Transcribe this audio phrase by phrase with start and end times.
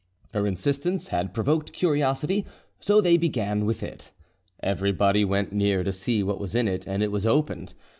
[0.33, 2.47] Her insistence had provoked curiosity,
[2.79, 4.09] so they began with it.
[4.63, 7.75] Everybody went near to see what was in it, and it was opened.